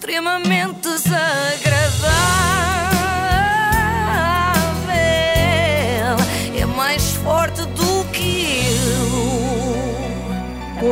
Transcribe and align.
extremamente 0.00 0.88
desagradável. 0.88 2.59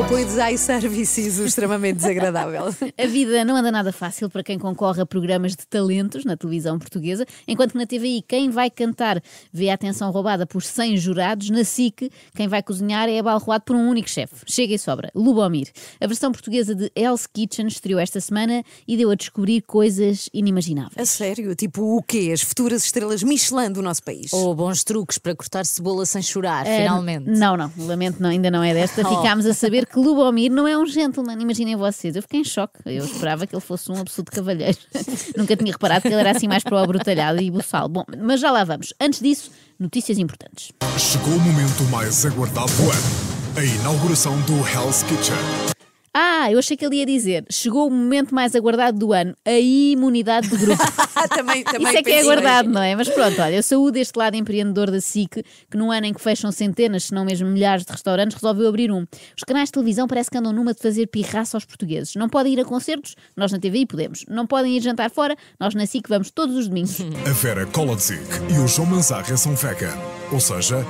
Com 0.08 0.14
o 0.14 0.16
apoio 0.16 0.24
dos 0.24 0.36
iServices, 0.54 1.38
o 1.38 1.44
extremamente 1.44 1.96
desagradável. 1.96 2.74
A 2.96 3.06
vida 3.06 3.44
não 3.44 3.56
anda 3.56 3.70
nada 3.70 3.92
fácil 3.92 4.30
para 4.30 4.42
quem 4.42 4.58
concorre 4.58 5.02
a 5.02 5.06
programas 5.06 5.54
de 5.54 5.66
talentos 5.66 6.24
na 6.24 6.34
televisão 6.34 6.78
portuguesa, 6.78 7.26
enquanto 7.46 7.72
que 7.72 7.78
na 7.78 7.86
TVI 7.86 8.24
quem 8.26 8.48
vai 8.48 8.70
cantar 8.70 9.22
vê 9.52 9.68
a 9.68 9.74
atenção 9.74 10.10
roubada 10.10 10.46
por 10.46 10.62
100 10.62 10.96
jurados, 10.96 11.50
na 11.50 11.62
SIC 11.62 12.10
quem 12.34 12.48
vai 12.48 12.62
cozinhar 12.62 13.06
é 13.06 13.18
abalroado 13.18 13.64
por 13.66 13.76
um 13.76 13.86
único 13.86 14.08
chefe. 14.08 14.36
Chega 14.46 14.72
e 14.72 14.78
sobra, 14.78 15.10
Lubomir. 15.14 15.68
A 16.00 16.06
versão 16.06 16.32
portuguesa 16.32 16.74
de 16.74 16.90
Hell's 16.96 17.26
Kitchen 17.26 17.66
estreou 17.66 18.00
esta 18.00 18.18
semana 18.18 18.64
e 18.88 18.96
deu 18.96 19.10
a 19.10 19.14
descobrir 19.14 19.60
coisas 19.60 20.30
inimagináveis. 20.32 20.96
A 20.96 21.04
sério? 21.04 21.54
Tipo 21.54 21.98
o 21.98 22.02
quê? 22.02 22.30
As 22.32 22.40
futuras 22.40 22.82
estrelas 22.82 23.22
Michelin 23.22 23.70
do 23.72 23.82
nosso 23.82 24.02
país. 24.02 24.32
Ou 24.32 24.54
bons 24.54 24.82
truques 24.84 25.18
para 25.18 25.36
cortar 25.36 25.66
cebola 25.66 26.06
sem 26.06 26.22
chorar, 26.22 26.66
Ah, 26.66 26.78
finalmente. 26.78 27.28
Não, 27.28 27.58
não, 27.58 27.70
lamento, 27.76 28.22
não, 28.22 28.30
ainda 28.30 28.50
não 28.50 28.62
é 28.64 28.72
desta. 28.72 29.02
Oh. 29.08 29.16
Ficámos 29.22 29.46
a 29.46 29.54
saber 29.54 29.86
que 29.86 29.97
Lubomir 29.98 30.50
não 30.50 30.66
é 30.66 30.76
um 30.76 30.86
gentleman, 30.86 31.40
imaginem 31.40 31.76
vocês. 31.76 32.16
Eu 32.16 32.22
fiquei 32.22 32.40
em 32.40 32.44
choque. 32.44 32.78
Eu 32.86 33.04
esperava 33.04 33.46
que 33.46 33.54
ele 33.54 33.60
fosse 33.60 33.90
um 33.90 34.00
absoluto 34.00 34.32
cavalheiro. 34.32 34.78
Nunca 35.36 35.56
tinha 35.56 35.72
reparado 35.72 36.02
que 36.02 36.08
ele 36.08 36.16
era 36.16 36.30
assim 36.30 36.48
mais 36.48 36.62
para 36.62 36.74
o 36.74 36.78
abrutalhado 36.78 37.40
e 37.40 37.50
buçal. 37.50 37.88
Bom, 37.88 38.04
mas 38.18 38.40
já 38.40 38.50
lá 38.50 38.64
vamos. 38.64 38.94
Antes 39.00 39.20
disso, 39.20 39.50
notícias 39.78 40.18
importantes. 40.18 40.72
Chegou 40.98 41.34
o 41.34 41.40
momento 41.40 41.82
mais 41.90 42.24
aguardado 42.24 42.72
do 42.72 42.82
ano. 42.90 43.38
A 43.56 43.64
inauguração 43.64 44.40
do 44.42 44.54
Hell's 44.54 45.02
Kitchen. 45.02 45.77
Ah, 46.20 46.50
eu 46.50 46.58
achei 46.58 46.76
que 46.76 46.84
ele 46.84 46.96
ia 46.96 47.06
dizer: 47.06 47.44
chegou 47.48 47.86
o 47.86 47.90
momento 47.92 48.34
mais 48.34 48.56
aguardado 48.56 48.98
do 48.98 49.12
ano, 49.12 49.36
a 49.44 49.52
imunidade 49.52 50.48
de 50.48 50.56
grupo. 50.56 50.82
também, 51.30 51.62
também 51.62 51.86
Isso 51.86 51.96
é 51.96 52.02
que 52.02 52.10
é 52.10 52.22
aguardado, 52.22 52.68
não 52.68 52.82
é? 52.82 52.96
Mas 52.96 53.08
pronto, 53.08 53.40
olha, 53.40 53.54
eu 53.54 53.62
saúdo 53.62 53.98
este 53.98 54.18
lado 54.18 54.34
empreendedor 54.34 54.90
da 54.90 55.00
SIC, 55.00 55.44
que 55.70 55.76
num 55.76 55.92
ano 55.92 56.06
em 56.06 56.12
que 56.12 56.20
fecham 56.20 56.50
centenas, 56.50 57.04
se 57.04 57.14
não 57.14 57.24
mesmo 57.24 57.46
milhares 57.46 57.84
de 57.84 57.92
restaurantes, 57.92 58.34
resolveu 58.34 58.68
abrir 58.68 58.90
um. 58.90 59.06
Os 59.36 59.44
canais 59.46 59.68
de 59.68 59.74
televisão 59.74 60.08
parece 60.08 60.28
que 60.28 60.36
andam 60.36 60.52
numa 60.52 60.74
de 60.74 60.80
fazer 60.80 61.06
pirraça 61.06 61.56
aos 61.56 61.64
portugueses. 61.64 62.16
Não 62.16 62.28
podem 62.28 62.54
ir 62.54 62.60
a 62.60 62.64
concertos, 62.64 63.14
nós 63.36 63.52
na 63.52 63.60
TVI 63.60 63.86
podemos. 63.86 64.24
Não 64.28 64.44
podem 64.44 64.76
ir 64.76 64.80
jantar 64.80 65.12
fora, 65.12 65.36
nós 65.60 65.72
na 65.76 65.86
SIC 65.86 66.08
vamos 66.08 66.32
todos 66.32 66.56
os 66.56 66.66
domingos. 66.66 66.98
A 67.28 67.32
Vera 67.32 67.64
Kolodzik 67.66 68.18
e 68.52 68.58
o 68.58 68.66
João 68.66 68.88
Manzarra 68.88 69.36
são 69.36 69.54
vegan. 69.54 69.96
Ou 70.32 70.40
seja, 70.40 70.84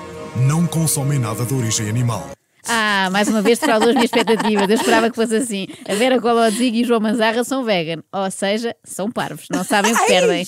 não 0.48 0.66
consomem 0.66 1.18
nada 1.18 1.44
de 1.44 1.52
origem 1.52 1.86
animal. 1.86 2.37
Ah, 2.68 3.08
mais 3.10 3.28
uma 3.28 3.40
vez 3.42 3.58
defraudou 3.58 3.88
as 3.88 3.94
minhas 3.94 4.10
expectativas. 4.10 4.68
Eu 4.68 4.76
esperava 4.76 5.08
que 5.10 5.16
fosse 5.16 5.36
assim. 5.36 5.66
A 5.88 5.94
Vera 5.94 6.20
Kolodzik 6.20 6.76
e 6.78 6.82
o 6.82 6.86
João 6.86 7.00
Manzarra 7.00 7.42
são 7.44 7.64
vegan. 7.64 8.02
Ou 8.12 8.30
seja, 8.30 8.74
são 8.84 9.10
parvos. 9.10 9.46
Não 9.50 9.64
sabem 9.64 9.92
o 9.92 9.98
que 9.98 10.06
perdem. 10.06 10.46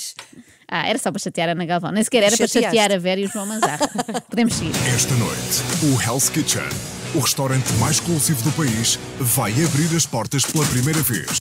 Ah, 0.70 0.86
era 0.86 0.98
só 0.98 1.10
para 1.10 1.18
chatear 1.18 1.48
a 1.48 1.52
Ana 1.52 1.64
Galvão. 1.64 1.90
Nem 1.90 2.04
sequer 2.04 2.22
era 2.22 2.36
para 2.36 2.46
Chateaste. 2.46 2.77
chatear 2.77 2.92
a 2.92 2.98
Vera 2.98 3.20
e 3.20 3.24
o 3.24 3.28
João 3.28 3.46
Manzarra. 3.46 3.88
Podemos 4.28 4.54
seguir. 4.54 4.72
Esta 4.94 5.14
noite, 5.14 5.62
o 5.82 6.00
Hell's 6.00 6.28
Kitchen, 6.28 6.62
o 7.14 7.18
restaurante 7.20 7.72
mais 7.74 7.96
exclusivo 7.96 8.42
do 8.42 8.52
país, 8.52 8.98
vai 9.18 9.50
abrir 9.52 9.96
as 9.96 10.06
portas 10.06 10.44
pela 10.44 10.64
primeira 10.66 11.00
vez. 11.02 11.38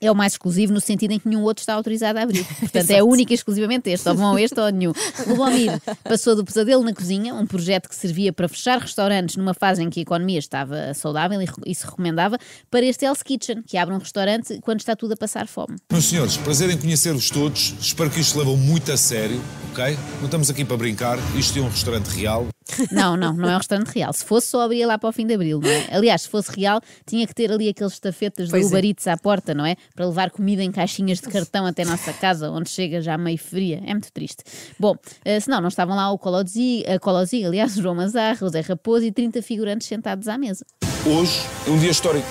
É 0.00 0.10
o 0.10 0.14
mais 0.14 0.32
exclusivo 0.32 0.72
no 0.72 0.80
sentido 0.80 1.12
em 1.12 1.18
que 1.18 1.28
nenhum 1.28 1.42
outro 1.42 1.60
está 1.60 1.74
autorizado 1.74 2.18
a 2.18 2.22
abrir. 2.22 2.44
Portanto, 2.58 2.90
é 2.90 3.02
único 3.02 3.32
e 3.32 3.34
exclusivamente 3.34 3.90
este. 3.90 4.08
Ou 4.08 4.14
vão 4.14 4.38
este 4.38 4.58
ou 4.58 4.70
nenhum. 4.70 4.92
O 5.26 5.30
Lubomir 5.30 5.80
passou 6.04 6.34
do 6.34 6.44
Pesadelo 6.44 6.82
na 6.82 6.94
Cozinha, 6.94 7.34
um 7.34 7.46
projeto 7.46 7.88
que 7.88 7.94
servia 7.94 8.32
para 8.32 8.48
fechar 8.48 8.78
restaurantes 8.78 9.36
numa 9.36 9.52
fase 9.52 9.82
em 9.82 9.90
que 9.90 10.00
a 10.00 10.02
economia 10.02 10.38
estava 10.38 10.94
saudável 10.94 11.40
e 11.66 11.74
se 11.74 11.84
recomendava, 11.84 12.38
para 12.70 12.84
este 12.84 13.04
Hell's 13.04 13.22
Kitchen, 13.22 13.62
que 13.62 13.76
abre 13.76 13.94
um 13.94 13.98
restaurante 13.98 14.58
quando 14.62 14.80
está 14.80 14.96
tudo 14.96 15.12
a 15.12 15.16
passar 15.16 15.46
fome. 15.46 15.76
Meus 15.92 16.06
senhores, 16.06 16.36
prazer 16.38 16.70
em 16.70 16.78
conhecer-vos 16.78 17.28
todos. 17.30 17.74
Espero 17.80 18.10
que 18.10 18.20
isto 18.20 18.38
levem 18.38 18.56
muito 18.56 18.90
a 18.92 18.96
sério, 18.96 19.40
ok? 19.70 19.98
Não 20.18 20.24
estamos 20.24 20.48
aqui 20.48 20.64
para 20.64 20.76
brincar. 20.76 21.18
Isto 21.36 21.58
é 21.58 21.62
um 21.62 21.68
restaurante 21.68 22.06
real. 22.08 22.46
Não, 22.90 23.16
não, 23.16 23.32
não 23.32 23.48
é 23.48 23.54
um 23.54 23.58
restaurante 23.58 23.88
real. 23.88 24.12
Se 24.12 24.24
fosse, 24.24 24.48
só 24.48 24.62
abria 24.62 24.86
lá 24.86 24.98
para 24.98 25.08
o 25.08 25.12
fim 25.12 25.26
de 25.26 25.34
abril, 25.34 25.60
não 25.60 25.68
é? 25.68 25.88
Aliás, 25.90 26.22
se 26.22 26.28
fosse 26.28 26.50
real, 26.52 26.80
tinha 27.06 27.26
que 27.26 27.34
ter 27.34 27.50
ali 27.50 27.68
aqueles 27.68 27.94
estafetas 27.94 28.48
de 28.48 28.56
é. 28.56 29.10
À 29.10 29.16
porta, 29.16 29.54
não 29.54 29.66
é? 29.66 29.76
Para 30.00 30.06
levar 30.06 30.30
comida 30.30 30.64
em 30.64 30.72
caixinhas 30.72 31.20
de 31.20 31.28
cartão 31.28 31.66
até 31.66 31.82
a 31.82 31.84
nossa 31.84 32.10
casa, 32.14 32.50
onde 32.50 32.70
chega 32.70 33.02
já 33.02 33.18
meio 33.18 33.36
fria. 33.36 33.82
É 33.84 33.92
muito 33.92 34.10
triste. 34.10 34.42
Bom, 34.78 34.96
eh, 35.26 35.38
se 35.38 35.50
não, 35.50 35.60
não 35.60 35.68
estavam 35.68 35.94
lá 35.94 36.10
o 36.10 36.18
Colozzi, 36.18 36.82
a 36.88 36.98
Colozzi, 36.98 37.44
aliás, 37.44 37.76
o 37.76 37.82
João 37.84 37.94
Mazarra, 37.94 38.46
o 38.46 38.48
Zé 38.48 38.62
Raposo 38.62 39.04
e 39.04 39.12
30 39.12 39.42
figurantes 39.42 39.86
sentados 39.86 40.26
à 40.26 40.38
mesa. 40.38 40.64
Hoje 41.04 41.42
é 41.66 41.70
um 41.70 41.78
dia 41.78 41.90
histórico, 41.90 42.26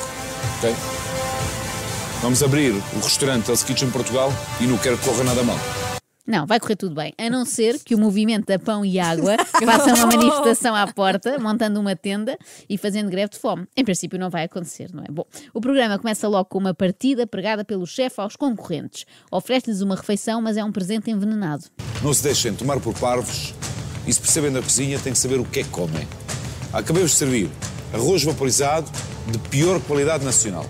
ok? 0.58 0.76
Vamos 2.24 2.42
abrir 2.42 2.72
o 2.72 3.04
restaurante 3.04 3.48
Hell's 3.50 3.64
Kitchen 3.64 3.92
Portugal 3.92 4.34
e 4.60 4.66
não 4.66 4.80
quero 4.80 4.98
que 4.98 5.06
corra 5.06 5.24
nada 5.24 5.44
mal. 5.44 5.89
Não, 6.30 6.46
vai 6.46 6.60
correr 6.60 6.76
tudo 6.76 6.94
bem, 6.94 7.12
a 7.18 7.28
não 7.28 7.44
ser 7.44 7.80
que 7.80 7.96
o 7.96 7.98
movimento 7.98 8.46
da 8.46 8.60
Pão 8.60 8.86
e 8.86 9.00
Água 9.00 9.36
faça 9.66 9.96
uma 9.96 10.06
manifestação 10.06 10.76
à 10.76 10.86
porta, 10.86 11.40
montando 11.40 11.80
uma 11.80 11.96
tenda 11.96 12.38
e 12.70 12.78
fazendo 12.78 13.10
greve 13.10 13.32
de 13.32 13.40
fome. 13.40 13.66
Em 13.76 13.84
princípio 13.84 14.20
não 14.20 14.30
vai 14.30 14.44
acontecer, 14.44 14.92
não 14.94 15.04
é? 15.04 15.08
Bom, 15.10 15.26
o 15.56 15.60
programa 15.60 15.98
começa 15.98 16.28
logo 16.28 16.46
com 16.46 16.60
uma 16.60 16.72
partida 16.72 17.26
pregada 17.26 17.66
pelo 17.66 17.88
chefe 17.88 18.22
aos 18.22 18.36
concorrentes. 18.36 19.08
Oferece-lhes 19.32 19.82
uma 19.82 19.96
refeição, 19.96 20.40
mas 20.40 20.56
é 20.56 20.64
um 20.64 20.72
presente 20.72 21.10
envenenado. 21.10 21.66
Não 22.04 22.14
se 22.14 22.22
deixem 22.22 22.54
tomar 22.54 22.80
por 22.80 22.94
parvos 22.94 23.56
e 24.06 24.14
se 24.14 24.22
percebem 24.22 24.52
da 24.52 24.62
cozinha 24.62 25.00
têm 25.00 25.14
que 25.14 25.20
saber 25.20 25.40
o 25.40 25.46
que 25.46 25.62
é 25.62 25.64
que 25.64 25.70
comem. 25.70 26.08
Acabei-vos 26.72 27.14
de 27.14 27.18
servir 27.18 27.50
arroz 27.92 28.24
vaporizado 28.24 28.88
de 29.32 29.40
pior 29.50 29.82
qualidade 29.82 30.24
nacional. 30.24 30.68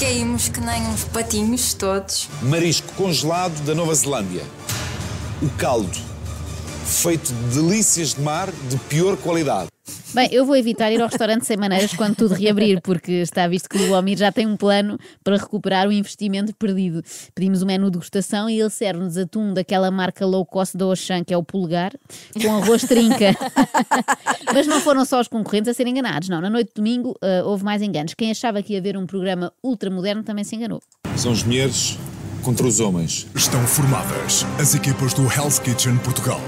Caímos 0.00 0.48
que 0.48 0.60
nem 0.60 0.82
uns 0.88 1.04
patinhos 1.04 1.74
todos. 1.74 2.28
Marisco 2.40 2.90
congelado 2.94 3.54
da 3.66 3.74
Nova 3.74 3.94
Zelândia. 3.94 4.42
O 5.42 5.50
caldo, 5.58 5.90
feito 6.86 7.32
de 7.32 7.60
delícias 7.60 8.14
de 8.14 8.20
mar 8.20 8.48
de 8.70 8.76
pior 8.88 9.16
qualidade. 9.16 9.66
Bem, 10.14 10.28
eu 10.30 10.46
vou 10.46 10.54
evitar 10.54 10.92
ir 10.92 11.00
ao 11.00 11.08
restaurante 11.08 11.44
sem 11.44 11.56
maneiras 11.56 11.92
quando 11.94 12.14
tudo 12.14 12.34
reabrir, 12.34 12.80
porque 12.80 13.10
está 13.10 13.48
visto 13.48 13.68
que 13.68 13.76
o 13.76 13.80
Lubomir 13.80 14.16
já 14.16 14.30
tem 14.30 14.46
um 14.46 14.56
plano 14.56 14.96
para 15.24 15.36
recuperar 15.36 15.88
o 15.88 15.92
investimento 15.92 16.54
perdido. 16.54 17.02
Pedimos 17.34 17.60
um 17.60 17.66
menu 17.66 17.86
de 17.86 17.92
degustação 17.92 18.48
e 18.48 18.60
ele 18.60 18.70
serve-nos 18.70 19.16
atum 19.16 19.52
daquela 19.52 19.90
marca 19.90 20.24
low 20.24 20.46
cost 20.46 20.76
da 20.76 20.86
Oxan, 20.86 21.24
que 21.24 21.34
é 21.34 21.36
o 21.36 21.42
Pulgar, 21.42 21.92
com 22.40 22.54
arroz 22.54 22.82
trinca. 22.82 23.36
Mas 24.54 24.68
não 24.68 24.80
foram 24.80 25.04
só 25.04 25.20
os 25.20 25.26
concorrentes 25.26 25.70
a 25.70 25.74
serem 25.74 25.90
enganados, 25.92 26.28
não. 26.28 26.40
Na 26.40 26.50
noite 26.50 26.68
de 26.68 26.74
domingo 26.74 27.16
ah, 27.20 27.42
houve 27.44 27.64
mais 27.64 27.82
enganos. 27.82 28.14
Quem 28.14 28.30
achava 28.30 28.62
que 28.62 28.74
ia 28.74 28.78
haver 28.78 28.96
um 28.96 29.06
programa 29.06 29.52
ultramoderno 29.60 30.22
também 30.22 30.44
se 30.44 30.54
enganou. 30.54 30.80
São 31.16 31.32
as 31.32 31.42
mulheres 31.42 31.98
contra 32.42 32.66
os 32.66 32.80
homens. 32.80 33.26
Estão 33.34 33.64
formadas 33.66 34.44
as 34.58 34.74
equipas 34.74 35.14
do 35.14 35.22
Hell's 35.22 35.58
Kitchen 35.58 35.96
Portugal. 35.98 36.40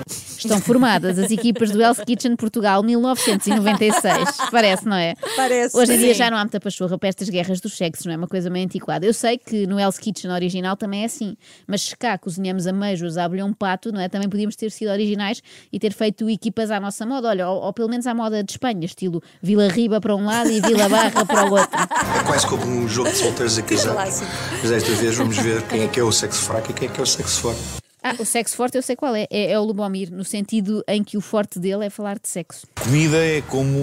Estão 0.45 0.61
formadas 0.61 1.19
as 1.19 1.31
equipas 1.31 1.71
do 1.71 1.81
Hell's 1.81 2.01
Kitchen 2.01 2.37
Portugal 2.37 2.83
1996. 2.83 4.37
Parece, 4.51 4.87
não 4.87 4.97
é? 4.97 5.15
Parece. 5.37 5.77
Hoje 5.77 5.95
em 5.95 5.99
dia 5.99 6.15
já 6.15 6.31
não 6.31 6.37
há 6.39 6.41
muita 6.41 6.61
pachorra 6.61 6.99
para 6.99 7.09
estas 7.09 7.29
guerras 7.29 7.61
dos 7.61 7.77
sexos, 7.77 8.07
não 8.07 8.13
é? 8.13 8.17
Uma 8.17 8.27
coisa 8.29 8.51
meio 8.51 8.65
antiquada. 8.65 9.07
Eu 9.07 9.15
sei 9.15 9.39
que 9.39 9.67
no 9.67 9.79
Hell's 9.79 9.99
Kitchen 9.99 10.31
original 10.31 10.77
também 10.77 11.03
é 11.03 11.07
assim, 11.07 11.37
mas 11.67 11.83
se 11.83 11.97
cá 11.97 12.19
cozinhamos 12.19 12.67
ameijos 12.67 13.17
a 13.17 13.25
abelhão 13.25 13.53
pato, 13.53 13.93
não 13.93 14.01
é? 14.01 14.09
Também 14.09 14.29
podíamos 14.29 14.57
ter 14.57 14.71
sido 14.71 14.91
originais 14.91 15.43
e 15.73 15.79
ter 15.79 15.93
feito 15.93 16.29
equipas 16.29 16.71
à 16.71 16.79
nossa 16.79 17.07
moda, 17.07 17.29
olha, 17.29 17.49
ou, 17.49 17.63
ou 17.63 17.73
pelo 17.73 17.89
menos 17.89 18.07
à 18.07 18.15
moda 18.15 18.43
de 18.43 18.53
Espanha, 18.53 18.85
estilo 18.85 19.23
Vila 19.43 19.69
Riba 19.69 20.01
para 20.01 20.15
um 20.15 20.25
lado 20.25 20.51
e 20.51 20.61
Vila 20.61 20.89
Barra 20.89 21.25
para 21.25 21.47
o 21.51 21.53
outro. 21.53 21.79
É 22.21 22.25
quase 22.27 22.47
como 22.47 22.65
um 22.65 22.89
jogo 22.89 23.11
de 23.11 23.17
solteiros 23.17 23.59
a 23.59 23.63
casar. 23.63 23.93
clássico. 23.95 24.31
Mas 24.61 24.71
desta 24.71 24.93
vez 24.93 25.17
vamos 25.17 25.37
ver 25.39 25.63
quem 25.63 25.83
é 25.83 25.89
que 25.89 26.01
é 26.01 26.03
o 26.03 26.13
sexo 26.13 26.43
fraco 26.43 26.71
e 26.71 26.75
quem 26.75 26.89
é 26.89 26.91
que 26.91 27.01
é 27.01 27.03
o 27.03 27.07
sexo 27.07 27.41
forte. 27.41 27.84
Ah, 28.07 28.15
o 28.19 28.25
sexo 28.27 28.55
forte 28.55 28.77
eu 28.77 28.83
sei 28.83 28.95
qual 28.95 29.17
é. 29.17 29.27
É, 29.31 29.53
é 29.53 29.59
o 29.59 29.65
Lubomir, 29.65 30.13
no 30.13 30.25
sentido 30.25 30.85
em 30.87 31.03
que 31.03 31.17
o 31.17 31.23
forte 31.23 31.59
dele 31.59 31.87
é 31.87 31.89
falar 31.89 32.19
de 32.19 32.29
sexo. 32.29 32.67
Comida 32.79 33.17
é 33.17 33.41
como 33.41 33.79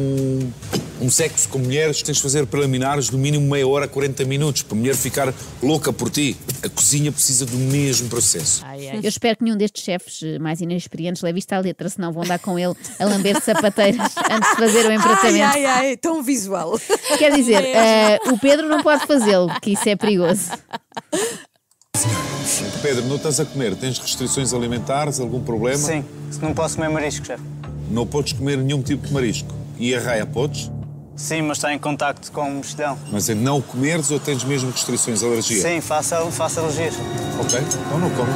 um 1.01 1.09
sexo 1.09 1.49
com 1.49 1.57
mulheres, 1.57 2.03
tens 2.03 2.17
de 2.17 2.21
fazer 2.21 2.45
preliminares 2.45 3.09
no 3.09 3.17
mínimo 3.17 3.49
meia 3.49 3.67
hora, 3.67 3.87
40 3.87 4.23
minutos, 4.25 4.61
para 4.61 4.77
a 4.77 4.79
mulher 4.79 4.95
ficar 4.95 5.33
louca 5.63 5.91
por 5.91 6.11
ti. 6.11 6.37
A 6.63 6.69
cozinha 6.69 7.11
precisa 7.11 7.47
do 7.47 7.57
mesmo 7.57 8.09
processo. 8.09 8.63
Eu 9.01 9.09
espero 9.09 9.37
que 9.37 9.43
nenhum 9.43 9.57
destes 9.57 9.83
chefes 9.83 10.21
mais 10.39 10.61
inexperientes 10.61 11.23
leve 11.23 11.39
isto 11.39 11.53
à 11.53 11.59
letra, 11.59 11.89
senão 11.89 12.11
vão 12.11 12.23
dar 12.23 12.37
com 12.37 12.59
ele 12.59 12.75
a 12.99 13.05
lamber 13.05 13.41
sapateiras 13.41 14.11
antes 14.29 14.51
de 14.51 14.55
fazer 14.57 14.85
o 14.85 14.89
Ai, 14.89 14.95
empratamento. 14.97 15.43
ai, 15.45 15.65
ai, 15.65 15.97
tão 15.97 16.21
visual. 16.21 16.79
Quer 17.17 17.33
dizer, 17.33 17.63
eh, 17.65 18.19
o 18.31 18.37
Pedro 18.37 18.67
não 18.67 18.83
pode 18.83 19.07
fazê-lo, 19.07 19.49
que 19.59 19.71
isso 19.71 19.89
é 19.89 19.95
perigoso. 19.95 20.51
Pedro, 22.81 23.05
não 23.05 23.17
estás 23.17 23.39
a 23.39 23.45
comer? 23.45 23.75
Tens 23.75 23.99
restrições 23.99 24.53
alimentares? 24.53 25.19
Algum 25.19 25.39
problema? 25.39 25.77
Sim, 25.77 26.03
não 26.41 26.53
posso 26.53 26.75
comer 26.77 26.89
marisco, 26.89 27.25
chefe. 27.25 27.43
Não 27.91 28.07
podes 28.07 28.33
comer 28.33 28.57
nenhum 28.57 28.81
tipo 28.81 29.05
de 29.05 29.13
marisco. 29.13 29.53
E 29.77 29.93
a 29.93 29.99
raia 29.99 30.25
podes? 30.25 30.71
Sim, 31.15 31.43
mas 31.43 31.57
está 31.57 31.71
em 31.71 31.77
contacto 31.77 32.31
com 32.31 32.41
o 32.41 32.55
mexilhão. 32.55 32.97
Mas 33.11 33.29
é 33.29 33.35
não 33.35 33.61
comeres 33.61 34.09
ou 34.09 34.19
tens 34.19 34.43
mesmo 34.43 34.71
restrições, 34.71 35.21
alergia? 35.21 35.61
Sim, 35.61 35.79
faço, 35.79 36.15
faço 36.31 36.59
alergias. 36.59 36.95
Ok, 37.39 37.59
então 37.59 37.99
não 37.99 38.09
como. 38.11 38.31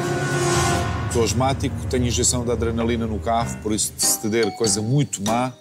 Sou 1.11 1.23
asmático, 1.23 1.75
tenho 1.89 2.05
injeção 2.05 2.45
de 2.45 2.51
adrenalina 2.51 3.07
no 3.07 3.17
carro, 3.17 3.57
por 3.63 3.71
isso 3.71 3.93
se 3.97 4.19
te 4.19 4.27
der 4.27 4.51
coisa 4.57 4.81
muito 4.81 5.23
má, 5.23 5.53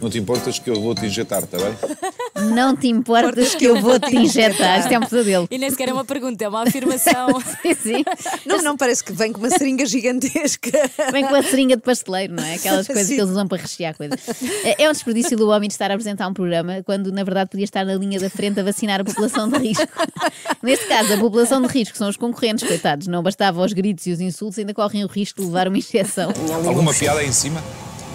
não 0.00 0.08
te 0.10 0.18
importas 0.18 0.58
que 0.58 0.70
eu 0.70 0.80
vou 0.80 0.94
te 0.94 1.06
injetar, 1.06 1.42
está 1.42 1.56
bem? 1.56 1.74
Não 2.40 2.76
te 2.76 2.88
importas 2.88 3.54
que 3.54 3.64
eu 3.64 3.80
vou 3.80 3.98
te 3.98 4.16
injetar. 4.16 4.80
Isto 4.80 4.92
é 4.92 4.98
um 4.98 5.02
pesadelo. 5.02 5.48
E 5.50 5.58
nem 5.58 5.70
sequer 5.70 5.88
é 5.88 5.92
uma 5.92 6.04
pergunta, 6.04 6.44
é 6.44 6.48
uma 6.48 6.62
afirmação. 6.62 7.28
Sim, 7.62 7.74
sim. 7.74 8.04
Não, 8.46 8.62
não, 8.62 8.76
parece 8.76 9.04
que 9.04 9.12
vem 9.12 9.32
com 9.32 9.38
uma 9.38 9.50
seringa 9.50 9.84
gigantesca. 9.86 10.70
Vem 11.12 11.26
com 11.26 11.34
a 11.34 11.42
seringa 11.42 11.76
de 11.76 11.82
pasteleiro, 11.82 12.34
não 12.34 12.44
é? 12.44 12.54
Aquelas 12.54 12.86
coisas 12.88 13.06
Sim. 13.06 13.14
que 13.14 13.20
eles 13.20 13.30
usam 13.30 13.46
para 13.46 13.62
rechear 13.62 13.96
coisas. 13.96 14.18
É 14.64 14.80
é 14.80 14.88
um 14.88 14.92
desperdício 14.92 15.36
do 15.36 15.48
homem 15.50 15.68
de 15.68 15.74
estar 15.74 15.90
a 15.90 15.94
apresentar 15.94 16.26
um 16.26 16.32
programa 16.32 16.82
quando, 16.84 17.12
na 17.12 17.22
verdade, 17.22 17.50
podia 17.50 17.64
estar 17.64 17.84
na 17.84 17.94
linha 17.94 18.18
da 18.18 18.30
frente 18.30 18.58
a 18.58 18.62
vacinar 18.62 19.00
a 19.00 19.04
população 19.04 19.48
de 19.48 19.58
risco. 19.58 19.86
Neste 20.62 20.86
caso, 20.86 21.12
a 21.12 21.18
população 21.18 21.60
de 21.60 21.68
risco 21.68 21.96
são 21.96 22.08
os 22.08 22.16
concorrentes, 22.16 22.66
coitados. 22.66 23.06
Não 23.06 23.22
bastava 23.22 23.62
os 23.62 23.72
gritos 23.72 24.06
e 24.06 24.12
os 24.12 24.20
insultos, 24.20 24.58
ainda 24.58 24.72
correm 24.72 25.04
o 25.04 25.06
risco 25.06 25.40
de 25.40 25.46
levar 25.46 25.68
uma 25.68 25.76
injeção. 25.76 26.32
Alguma 26.66 26.94
piada 26.94 27.20
aí 27.20 27.28
em 27.28 27.32
cima? 27.32 27.62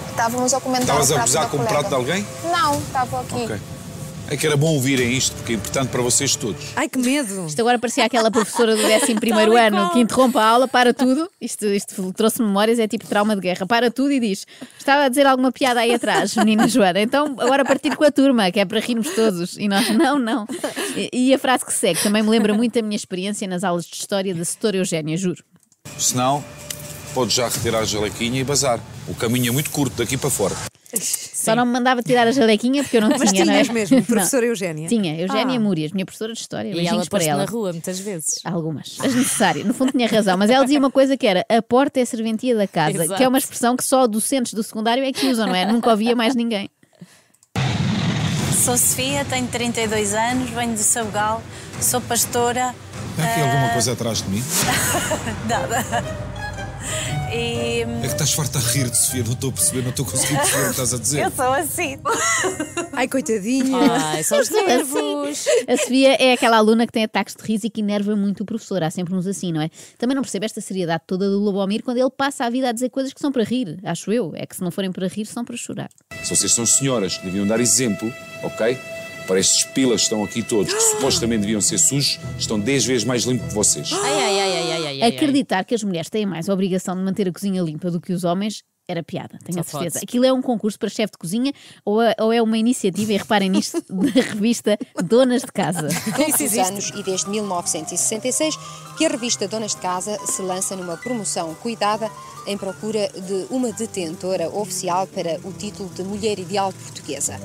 Estávamos 0.09 0.53
a 0.53 0.61
comentar 0.61 1.01
Estavas 1.01 1.35
a 1.35 1.41
da 1.41 1.49
com 1.49 1.57
o 1.57 1.65
prato 1.65 1.89
de 1.89 1.95
alguém? 1.95 2.25
Não, 2.45 2.79
estava 2.79 3.21
aqui. 3.21 3.43
Ok. 3.43 3.74
É 4.27 4.35
que 4.35 4.47
era 4.47 4.57
bom 4.57 4.73
ouvirem 4.73 5.13
isto, 5.15 5.35
porque 5.35 5.53
é 5.53 5.55
importante 5.55 5.89
para 5.89 6.01
vocês 6.01 6.35
todos. 6.35 6.59
Ai, 6.75 6.89
que 6.89 6.97
medo. 6.97 7.45
Isto 7.45 7.59
agora 7.61 7.77
parecia 7.77 8.05
aquela 8.05 8.31
professora 8.31 8.75
do 8.75 8.83
11 8.83 9.15
primeiro 9.21 9.51
Tal 9.51 9.61
e 9.61 9.67
ano 9.67 9.91
que 9.91 9.99
interrompe 9.99 10.37
a 10.37 10.43
aula, 10.43 10.67
para 10.67 10.93
tudo. 10.93 11.29
Isto, 11.39 11.65
isto 11.67 12.11
trouxe 12.13 12.41
memórias, 12.41 12.79
é 12.79 12.87
tipo 12.87 13.05
trauma 13.05 13.35
de 13.35 13.41
guerra. 13.41 13.67
Para 13.67 13.91
tudo 13.91 14.11
e 14.11 14.19
diz: 14.19 14.47
Estava 14.79 15.03
a 15.03 15.09
dizer 15.09 15.27
alguma 15.27 15.51
piada 15.51 15.81
aí 15.81 15.93
atrás, 15.93 16.35
menina 16.35 16.67
Joana. 16.67 16.99
Então 16.99 17.35
agora 17.37 17.63
partir 17.63 17.95
com 17.95 18.03
a 18.03 18.11
turma, 18.11 18.49
que 18.51 18.59
é 18.59 18.65
para 18.65 18.79
rirmos 18.79 19.09
todos. 19.13 19.57
E 19.57 19.67
nós, 19.67 19.89
não, 19.91 20.17
não. 20.17 20.47
E, 20.95 21.29
e 21.29 21.33
a 21.33 21.37
frase 21.37 21.63
que 21.63 21.73
segue 21.73 22.01
também 22.01 22.23
me 22.23 22.29
lembra 22.29 22.53
muito 22.53 22.79
a 22.79 22.81
minha 22.81 22.95
experiência 22.95 23.47
nas 23.47 23.63
aulas 23.63 23.85
de 23.85 23.95
história 23.95 24.33
da 24.33 24.43
setora 24.43 24.77
Eugénia, 24.77 25.15
juro. 25.15 25.43
Senão, 25.99 26.43
podes 27.13 27.35
já 27.35 27.47
retirar 27.47 27.79
a 27.79 27.85
jalequinha 27.85 28.41
e 28.41 28.43
bazar. 28.43 28.79
O 29.07 29.13
caminho 29.13 29.49
é 29.49 29.51
muito 29.51 29.69
curto 29.69 29.95
daqui 29.97 30.17
para 30.17 30.31
fora. 30.31 30.55
Só 30.93 31.55
não 31.55 31.65
me 31.65 31.71
mandava 31.73 32.01
tirar 32.01 32.27
a 32.27 32.31
jalequinha 32.31 32.83
porque 32.83 32.97
eu 32.97 33.01
não 33.01 33.09
Mas 33.09 33.31
tinha, 33.31 33.43
não 33.45 33.53
é? 33.53 33.63
tinhas 33.63 33.69
mesmo, 33.69 33.97
Não. 33.97 34.03
professora 34.03 34.45
Eugénia. 34.45 34.87
Tinha, 34.87 35.19
Eugénia 35.19 35.57
Ah. 35.57 35.59
Múrias, 35.59 35.91
minha 35.91 36.05
professora 36.05 36.33
de 36.33 36.39
história. 36.39 36.69
E 36.69 36.87
ela 36.87 37.05
para 37.05 37.23
ela. 37.23 37.45
na 37.45 37.49
rua 37.51 37.71
muitas 37.71 37.99
vezes. 37.99 38.39
Algumas. 38.43 38.97
As 39.01 39.13
necessárias. 39.13 39.65
No 39.65 39.73
fundo 39.73 39.91
tinha 39.91 40.07
razão, 40.07 40.37
mas 40.37 40.49
ela 40.49 40.63
dizia 40.63 40.79
uma 40.79 40.91
coisa 40.91 41.17
que 41.17 41.25
era 41.27 41.45
a 41.49 41.61
porta 41.61 41.99
é 41.99 42.03
a 42.03 42.05
serventia 42.05 42.55
da 42.55 42.67
casa, 42.67 43.03
Exato. 43.03 43.17
que 43.17 43.23
é 43.23 43.27
uma 43.27 43.37
expressão 43.37 43.75
que 43.75 43.83
só 43.83 44.07
docentes 44.07 44.53
do 44.53 44.63
secundário 44.63 45.03
é 45.03 45.11
que 45.11 45.27
usam, 45.27 45.47
não 45.47 45.55
é? 45.55 45.65
Nunca 45.65 45.89
ouvia 45.89 46.15
mais 46.15 46.35
ninguém. 46.35 46.69
Sou 48.63 48.77
Sofia, 48.77 49.23
tenho 49.25 49.47
32 49.47 50.13
anos, 50.13 50.49
venho 50.49 50.73
de 50.73 50.79
Sabugal, 50.83 51.41
sou 51.79 52.01
pastora. 52.01 52.73
Há 53.17 53.23
aqui 53.23 53.41
alguma 53.41 53.69
coisa 53.69 53.91
atrás 53.93 54.21
de 54.23 54.29
mim? 54.29 54.43
Nada. 55.47 55.85
E 57.31 57.81
É 57.81 57.85
que 58.01 58.05
estás 58.07 58.33
farta 58.33 58.59
a 58.59 58.61
rir 58.61 58.89
de 58.89 58.97
Sofia, 58.97 59.23
não 59.23 59.33
estou 59.33 59.49
a 59.49 59.53
perceber, 59.53 59.81
não 59.81 59.89
estou 59.89 60.05
a 60.05 60.11
conseguir 60.11 60.35
perceber 60.35 60.61
o 60.61 60.65
que 60.65 60.71
estás 60.71 60.93
a 60.93 60.97
dizer. 60.97 61.23
eu 61.23 61.31
sou 61.31 61.53
assim. 61.53 61.97
Ai, 62.93 63.07
coitadinha. 63.07 63.77
Ai, 63.91 64.23
são 64.23 64.39
os 64.39 64.49
nervos. 64.51 65.45
A 65.67 65.77
Sofia 65.77 66.13
é 66.21 66.33
aquela 66.33 66.57
aluna 66.57 66.85
que 66.85 66.93
tem 66.93 67.03
ataques 67.03 67.35
de 67.35 67.43
riso 67.43 67.67
e 67.67 67.69
que 67.69 67.81
enerva 67.81 68.15
muito 68.15 68.43
o 68.43 68.45
professor. 68.45 68.83
Há 68.83 68.89
sempre 68.89 69.13
uns 69.13 69.27
assim, 69.27 69.51
não 69.51 69.61
é? 69.61 69.69
Também 69.97 70.15
não 70.15 70.21
percebe 70.21 70.45
esta 70.45 70.61
seriedade 70.61 71.03
toda 71.07 71.29
do 71.29 71.39
Lobomir 71.39 71.83
quando 71.83 71.97
ele 71.97 72.11
passa 72.11 72.45
a 72.45 72.49
vida 72.49 72.69
a 72.69 72.71
dizer 72.71 72.89
coisas 72.89 73.11
que 73.13 73.19
são 73.19 73.31
para 73.31 73.43
rir, 73.43 73.79
acho 73.83 74.11
eu. 74.11 74.33
É 74.35 74.45
que 74.45 74.55
se 74.55 74.61
não 74.61 74.71
forem 74.71 74.91
para 74.91 75.07
rir, 75.07 75.25
são 75.25 75.43
para 75.43 75.57
chorar. 75.57 75.89
Se 76.23 76.35
vocês 76.35 76.51
são 76.53 76.65
senhoras 76.65 77.17
que 77.17 77.25
deviam 77.25 77.45
dar 77.45 77.59
exemplo, 77.59 78.11
ok? 78.43 78.77
Para 79.27 79.39
estes 79.39 79.63
pilas 79.63 80.01
que 80.01 80.03
estão 80.03 80.23
aqui 80.23 80.43
todos, 80.43 80.73
que 80.73 80.79
supostamente 80.95 81.41
deviam 81.41 81.61
ser 81.61 81.77
sujos, 81.77 82.19
estão 82.37 82.59
10 82.59 82.85
vezes 82.85 83.03
mais 83.03 83.23
limpos 83.23 83.47
que 83.47 83.53
vocês. 83.53 83.91
Ai, 83.93 83.99
ai, 84.01 84.39
ai, 84.39 84.39
ai, 84.39 84.71
ai, 84.71 84.85
ai, 84.87 85.01
ai. 85.01 85.09
Acreditar 85.09 85.63
que 85.63 85.73
as 85.73 85.83
mulheres 85.83 86.09
têm 86.09 86.25
mais 86.25 86.49
a 86.49 86.53
obrigação 86.53 86.95
de 86.95 87.01
manter 87.01 87.27
a 87.27 87.31
cozinha 87.31 87.61
limpa 87.61 87.89
do 87.89 87.99
que 87.99 88.13
os 88.13 88.23
homens 88.23 88.63
era 88.87 89.01
piada, 89.03 89.37
tenho 89.43 89.55
Só 89.55 89.61
a 89.61 89.63
certeza. 89.63 89.93
pode. 89.99 90.05
Aquilo 90.05 90.25
é 90.25 90.33
um 90.33 90.41
concurso 90.41 90.77
para 90.77 90.89
chefe 90.89 91.11
de 91.13 91.17
cozinha 91.17 91.51
ou 91.83 92.01
é, 92.01 92.15
ou 92.19 92.31
é 92.31 92.41
uma 92.41 92.57
iniciativa, 92.57 93.13
e 93.13 93.17
reparem 93.17 93.49
nisto, 93.49 93.81
da 93.89 94.21
revista 94.21 94.77
Donas 95.03 95.41
de 95.41 95.51
Casa. 95.51 95.87
Todos 96.15 96.39
os 96.39 96.57
anos 96.57 96.91
e 96.95 97.03
desde 97.03 97.29
1966 97.29 98.55
que 98.97 99.05
a 99.05 99.09
revista 99.09 99.47
Donas 99.47 99.71
de 99.71 99.77
Casa 99.77 100.17
se 100.25 100.41
lança 100.41 100.75
numa 100.75 100.97
promoção 100.97 101.53
cuidada 101.55 102.09
em 102.47 102.57
procura 102.57 103.09
de 103.09 103.47
uma 103.49 103.71
detentora 103.71 104.47
oficial 104.49 105.07
para 105.07 105.39
o 105.43 105.51
título 105.51 105.89
de 105.89 106.03
Mulher 106.03 106.37
Ideal 106.37 106.71
Portuguesa. 106.71 107.39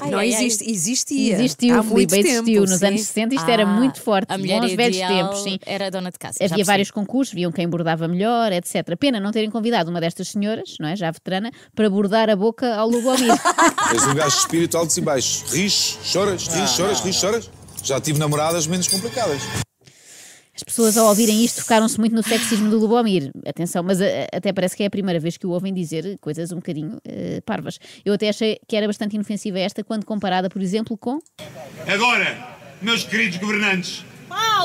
Ai, 0.00 0.10
não 0.10 0.18
ai, 0.18 0.32
ai. 0.34 0.44
existe, 0.44 0.70
existia. 0.70 1.34
Existiu, 1.36 1.78
Há 1.78 1.82
muito 1.82 2.10
Filipe, 2.10 2.28
tempo, 2.28 2.42
existiu. 2.50 2.60
Nos 2.66 2.78
sim. 2.80 2.86
anos 2.86 3.00
60 3.00 3.34
isto 3.34 3.50
era 3.50 3.62
Ah, 3.62 3.66
muito 3.66 4.00
forte. 4.00 4.30
A 4.30 4.36
mulher 4.38 4.60
Bons 4.60 4.74
velhos 4.74 4.96
ideal 4.96 5.28
tempos, 5.30 5.42
sim. 5.42 5.58
Era 5.64 5.90
dona 5.90 6.10
de 6.10 6.18
casa. 6.18 6.38
Havia 6.44 6.64
vários 6.64 6.90
concursos, 6.90 7.34
viam 7.34 7.50
quem 7.50 7.66
bordava 7.66 8.06
melhor, 8.06 8.52
etc. 8.52 8.94
Pena 8.98 9.18
não 9.18 9.32
terem 9.32 9.50
convidado 9.50 9.90
uma 9.90 10.00
destas 10.00 10.28
senhoras, 10.28 10.65
não 10.80 10.88
é? 10.88 10.96
Já 10.96 11.10
veterana, 11.10 11.50
para 11.74 11.88
bordar 11.90 12.28
a 12.30 12.36
boca 12.36 12.74
ao 12.74 12.88
Lubomir. 12.88 13.32
És 13.92 14.04
um 14.06 14.14
gajo 14.14 14.30
de 14.36 14.42
espírito 14.42 14.76
altos 14.76 14.96
e 14.96 15.00
baixos. 15.00 15.50
Ris, 15.52 15.98
choras, 16.04 16.46
ris, 16.48 16.70
choras, 16.70 17.00
ris, 17.00 17.16
choras. 17.16 17.50
Já 17.84 18.00
tive 18.00 18.18
namoradas 18.18 18.66
menos 18.66 18.88
complicadas. 18.88 19.40
As 20.54 20.62
pessoas 20.62 20.96
ao 20.96 21.06
ouvirem 21.08 21.44
isto 21.44 21.60
focaram-se 21.60 22.00
muito 22.00 22.14
no 22.14 22.22
sexismo 22.22 22.70
do 22.70 22.78
Lubomir. 22.78 23.30
Atenção, 23.46 23.82
mas 23.82 24.00
a- 24.00 24.04
a- 24.06 24.36
até 24.38 24.52
parece 24.54 24.74
que 24.74 24.82
é 24.82 24.86
a 24.86 24.90
primeira 24.90 25.20
vez 25.20 25.36
que 25.36 25.46
o 25.46 25.50
ouvem 25.50 25.72
dizer 25.72 26.16
coisas 26.18 26.50
um 26.50 26.56
bocadinho 26.56 26.98
eh, 27.06 27.42
parvas. 27.44 27.78
Eu 28.04 28.14
até 28.14 28.30
achei 28.30 28.58
que 28.66 28.74
era 28.74 28.86
bastante 28.86 29.14
inofensiva 29.16 29.58
esta 29.58 29.84
quando 29.84 30.06
comparada, 30.06 30.48
por 30.48 30.62
exemplo, 30.62 30.96
com 30.96 31.18
Agora, 31.86 32.56
meus 32.80 33.04
queridos 33.04 33.36
governantes, 33.36 34.02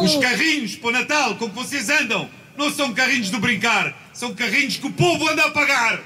os 0.01 0.15
carrinhos 0.15 0.77
para 0.77 0.89
o 0.89 0.91
Natal, 0.93 1.35
como 1.35 1.53
vocês 1.53 1.89
andam, 1.89 2.29
não 2.57 2.71
são 2.71 2.93
carrinhos 2.93 3.29
de 3.29 3.37
brincar, 3.37 3.93
são 4.13 4.33
carrinhos 4.33 4.77
que 4.77 4.87
o 4.87 4.93
povo 4.93 5.29
anda 5.29 5.45
a 5.45 5.51
pagar. 5.51 6.01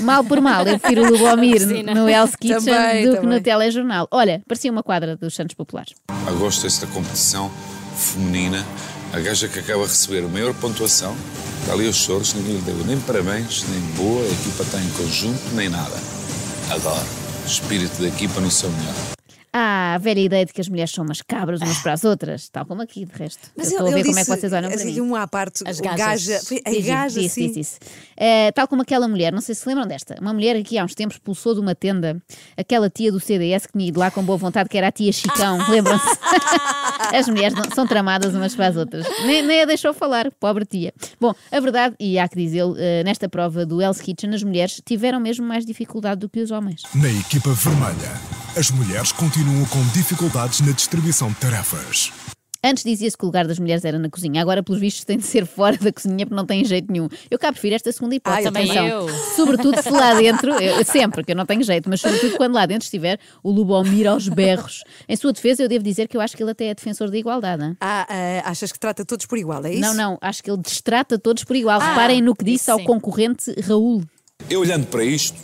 mal 0.00 0.24
por 0.24 0.40
mal. 0.40 0.66
Eu 0.66 0.78
prefiro 0.78 1.04
o 1.04 1.10
Lubomir 1.10 1.66
no 1.84 2.08
Hell's 2.08 2.36
Kitchen 2.36 2.64
Também, 2.64 3.06
do 3.06 3.20
que 3.20 3.26
no 3.26 3.40
telejornal. 3.40 4.08
Olha, 4.10 4.42
parecia 4.46 4.70
uma 4.70 4.82
quadra 4.82 5.16
dos 5.16 5.34
Santos 5.34 5.54
Populares. 5.54 5.94
Eu 6.26 6.36
gosto 6.38 6.62
desta 6.62 6.86
competição 6.86 7.50
feminina. 7.96 8.64
A 9.12 9.20
gaja 9.20 9.48
que 9.48 9.58
acaba 9.58 9.84
de 9.84 9.88
receber 9.88 10.24
a 10.24 10.28
maior 10.28 10.52
pontuação, 10.54 11.16
está 11.60 11.72
ali 11.72 11.86
aos 11.86 11.96
choros, 11.96 12.34
ninguém 12.34 12.56
lhe 12.56 12.62
deu 12.62 12.76
nem 12.84 12.98
parabéns, 13.00 13.64
nem 13.68 13.80
boa, 13.94 14.22
a 14.22 14.28
equipa 14.28 14.62
está 14.62 14.80
em 14.80 14.90
conjunto, 14.90 15.54
nem 15.54 15.68
nada. 15.68 15.96
Adoro. 16.70 17.06
O 17.44 17.46
espírito 17.46 18.02
da 18.02 18.08
equipa 18.08 18.40
no 18.40 18.50
seu 18.50 18.68
melhor. 18.70 19.15
Ah, 19.58 19.94
a 19.94 19.98
velha 19.98 20.20
ideia 20.20 20.44
de 20.44 20.52
que 20.52 20.60
as 20.60 20.68
mulheres 20.68 20.90
são 20.90 21.02
umas 21.02 21.22
cabras 21.22 21.62
umas 21.62 21.78
para 21.78 21.94
as 21.94 22.04
outras, 22.04 22.48
tal 22.50 22.66
como 22.66 22.82
aqui, 22.82 23.06
de 23.06 23.12
resto. 23.14 23.50
Mas 23.56 23.72
Eu 23.72 23.78
a 23.80 23.82
ver 23.84 23.88
ele 24.00 24.04
como 24.04 24.18
é 24.18 24.24
que 24.24 24.26
disse, 24.30 24.40
vocês 24.40 24.52
olham 24.52 24.68
para 24.70 24.78
assim, 24.78 24.92
mim. 24.92 25.00
um 25.00 25.16
à 25.16 25.26
parte, 25.26 25.62
As 25.66 25.80
gajas. 25.80 25.98
gaja, 26.26 26.40
foi- 26.44 26.60
a 26.64 26.70
Diz, 26.70 26.84
gaja, 26.86 27.20
disse, 27.20 27.34
sim. 27.34 27.46
disse, 27.46 27.54
disse. 27.60 27.78
Eh, 28.18 28.52
tal 28.52 28.68
como 28.68 28.82
aquela 28.82 29.08
mulher, 29.08 29.32
não 29.32 29.40
sei 29.40 29.54
se 29.54 29.62
se 29.62 29.68
lembram 29.68 29.86
desta, 29.86 30.14
uma 30.20 30.32
mulher 30.34 30.62
que 30.62 30.76
há 30.76 30.84
uns 30.84 30.94
tempos 30.94 31.16
pulsou 31.18 31.54
de 31.54 31.60
uma 31.60 31.74
tenda 31.74 32.22
aquela 32.56 32.90
tia 32.90 33.10
do 33.10 33.18
CDS 33.18 33.66
que 33.66 33.72
tinha 33.72 33.88
ido 33.88 33.98
lá 33.98 34.10
com 34.10 34.22
boa 34.22 34.36
vontade, 34.36 34.68
que 34.68 34.76
era 34.76 34.88
a 34.88 34.92
tia 34.92 35.10
Chicão, 35.10 35.58
lembram-se? 35.70 36.04
As 37.16 37.26
mulheres 37.28 37.54
não- 37.56 37.70
são 37.74 37.86
tramadas 37.86 38.34
umas 38.34 38.54
para 38.54 38.66
as 38.68 38.76
outras. 38.76 39.06
Nem, 39.24 39.42
nem 39.42 39.62
a 39.62 39.64
deixou 39.64 39.94
falar, 39.94 40.30
pobre 40.40 40.64
tia. 40.66 40.92
Bom, 41.20 41.32
a 41.52 41.60
verdade, 41.60 41.94
e 42.00 42.18
há 42.18 42.28
que 42.28 42.36
dizê-lo, 42.36 42.74
eh, 42.78 43.02
nesta 43.04 43.28
prova 43.28 43.64
do 43.64 43.80
Hell's 43.80 44.00
Kitchen, 44.00 44.34
as 44.34 44.42
mulheres 44.42 44.80
tiveram 44.84 45.20
mesmo 45.20 45.46
mais 45.46 45.64
dificuldade 45.64 46.20
do 46.20 46.28
que 46.28 46.40
os 46.40 46.50
homens. 46.50 46.82
Na 46.94 47.08
equipa 47.10 47.50
vermelha, 47.52 48.20
as 48.56 48.70
mulheres 48.70 49.12
continuam 49.12 49.64
com 49.66 49.82
dificuldades 49.88 50.60
na 50.60 50.72
distribuição 50.72 51.28
de 51.28 51.34
tarefas. 51.36 52.10
Antes 52.64 52.82
dizia-se 52.82 53.16
que 53.16 53.22
o 53.22 53.26
lugar 53.26 53.46
das 53.46 53.58
mulheres 53.60 53.84
era 53.84 53.96
na 53.98 54.08
cozinha, 54.08 54.40
agora, 54.42 54.60
pelos 54.62 54.80
vistos, 54.80 55.04
tem 55.04 55.18
de 55.18 55.24
ser 55.26 55.46
fora 55.46 55.76
da 55.76 55.92
cozinha 55.92 56.26
porque 56.26 56.34
não 56.34 56.44
tem 56.46 56.64
jeito 56.64 56.90
nenhum. 56.90 57.06
Eu 57.30 57.38
cá 57.38 57.52
prefiro 57.52 57.76
esta 57.76 57.92
segunda 57.92 58.16
hipótese. 58.16 58.48
Ah, 58.48 58.50
também 58.50 58.74
eu. 58.76 59.08
Sobretudo 59.36 59.80
se 59.80 59.90
lá 59.90 60.14
dentro, 60.14 60.50
eu- 60.60 60.84
sempre, 60.84 61.22
que 61.22 61.30
eu 61.32 61.36
não 61.36 61.46
tenho 61.46 61.62
jeito, 61.62 61.88
mas 61.88 62.00
sobretudo 62.00 62.36
quando 62.36 62.54
lá 62.54 62.66
dentro 62.66 62.84
estiver 62.84 63.20
o 63.42 63.52
Lubomir 63.52 64.08
aos 64.08 64.26
berros. 64.28 64.82
Em 65.08 65.14
sua 65.14 65.32
defesa, 65.32 65.62
eu 65.62 65.68
devo 65.68 65.84
dizer 65.84 66.08
que 66.08 66.16
eu 66.16 66.20
acho 66.20 66.36
que 66.36 66.42
ele 66.42 66.50
até 66.50 66.66
é 66.66 66.74
defensor 66.74 67.08
da 67.10 67.16
igualdade. 67.18 67.62
hein? 67.62 67.76
Ah, 67.80 68.06
ah, 68.08 68.50
achas 68.50 68.72
que 68.72 68.80
trata 68.80 69.04
todos 69.04 69.26
por 69.26 69.38
igual, 69.38 69.64
é 69.64 69.72
isso? 69.72 69.80
Não, 69.82 69.94
não, 69.94 70.18
acho 70.20 70.42
que 70.42 70.50
ele 70.50 70.60
destrata 70.60 71.18
todos 71.18 71.44
por 71.44 71.54
igual. 71.54 71.78
Reparem 71.78 72.20
no 72.20 72.34
que 72.34 72.44
disse 72.44 72.70
ao 72.70 72.80
concorrente 72.82 73.54
Raul. 73.60 74.02
Eu 74.50 74.60
olhando 74.60 74.86
para 74.86 75.04
isto, 75.04 75.38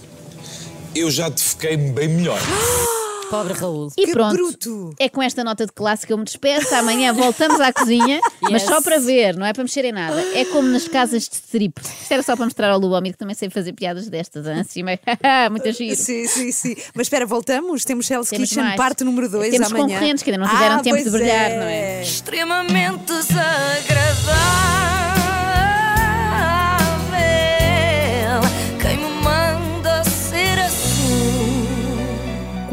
eu 0.96 1.08
já 1.08 1.30
te 1.30 1.42
fiquei 1.44 1.76
bem 1.76 2.08
melhor. 2.08 2.40
Pobre 3.32 3.54
Raul. 3.54 3.88
E 3.96 4.04
Que 4.04 4.12
pronto, 4.12 4.34
bruto! 4.34 4.94
é 5.00 5.08
com 5.08 5.22
esta 5.22 5.42
nota 5.42 5.64
de 5.64 5.72
classe 5.72 6.06
que 6.06 6.12
eu 6.12 6.18
me 6.18 6.24
despeço. 6.24 6.74
Amanhã 6.74 7.14
voltamos 7.14 7.58
à 7.60 7.72
cozinha, 7.72 8.20
mas 8.50 8.60
só 8.60 8.82
para 8.82 8.98
ver, 8.98 9.36
não 9.38 9.46
é 9.46 9.54
para 9.54 9.62
mexer 9.62 9.86
em 9.86 9.92
nada. 9.92 10.20
É 10.34 10.44
como 10.44 10.68
nas 10.68 10.86
casas 10.86 11.26
de 11.26 11.36
strip. 11.36 11.80
Isto 11.80 12.12
era 12.12 12.22
só 12.22 12.36
para 12.36 12.44
mostrar 12.44 12.70
ao 12.70 12.78
Lubomir 12.78 13.12
que 13.12 13.18
também 13.18 13.34
sei 13.34 13.48
fazer 13.48 13.72
piadas 13.72 14.06
destas, 14.10 14.46
assim, 14.46 14.82
mas 14.82 14.98
muito 15.50 15.72
giro. 15.72 15.96
Sim, 15.96 16.26
sim, 16.26 16.52
sim. 16.52 16.76
Mas 16.94 17.06
espera, 17.06 17.24
voltamos? 17.24 17.86
Temos 17.86 18.10
Hell's 18.10 18.28
Temos 18.28 18.48
Kitchen, 18.50 18.64
mais. 18.64 18.76
parte 18.76 19.02
número 19.02 19.28
2 19.30 19.50
Temos 19.50 19.68
amanhã. 19.68 19.86
concorrentes 19.86 20.22
que 20.22 20.30
ainda 20.30 20.44
não 20.44 20.50
tiveram 20.52 20.76
Ah, 20.76 20.82
tempo 20.82 21.02
de 21.02 21.10
brilhar, 21.10 21.50
não 21.52 21.62
é? 21.62 22.02
Extremamente 22.02 23.04
desagradável. 23.06 24.01